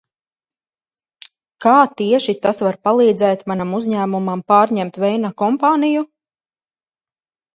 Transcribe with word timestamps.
Kā 1.65 1.73
tieši 1.99 2.35
tas 2.45 2.63
var 2.67 2.79
palīdzēt 2.87 3.45
manam 3.53 3.77
uzņēmumam 3.81 4.43
pārņemt 4.53 4.99
Veina 5.05 5.33
kompāniju? 5.43 6.05